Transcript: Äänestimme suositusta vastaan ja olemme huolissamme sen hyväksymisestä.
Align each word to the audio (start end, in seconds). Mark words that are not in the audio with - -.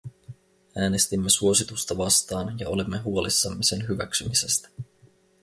Äänestimme 0.77 1.29
suositusta 1.29 1.97
vastaan 1.97 2.59
ja 2.59 2.69
olemme 2.69 2.97
huolissamme 2.97 3.63
sen 3.63 3.87
hyväksymisestä. 3.87 4.69